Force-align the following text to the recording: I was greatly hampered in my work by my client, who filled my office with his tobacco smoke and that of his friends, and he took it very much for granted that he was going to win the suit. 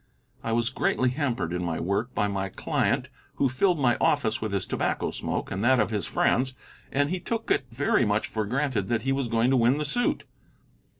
I 0.43 0.51
was 0.51 0.71
greatly 0.71 1.11
hampered 1.11 1.53
in 1.53 1.63
my 1.63 1.79
work 1.79 2.15
by 2.15 2.27
my 2.27 2.49
client, 2.49 3.09
who 3.35 3.47
filled 3.49 3.79
my 3.79 3.97
office 4.01 4.41
with 4.41 4.51
his 4.51 4.65
tobacco 4.65 5.11
smoke 5.11 5.51
and 5.51 5.63
that 5.63 5.79
of 5.79 5.91
his 5.91 6.07
friends, 6.07 6.55
and 6.91 7.11
he 7.11 7.19
took 7.19 7.51
it 7.51 7.67
very 7.69 8.03
much 8.03 8.25
for 8.25 8.47
granted 8.47 8.87
that 8.87 9.03
he 9.03 9.11
was 9.11 9.27
going 9.27 9.51
to 9.51 9.57
win 9.57 9.77
the 9.77 9.85
suit. 9.85 10.23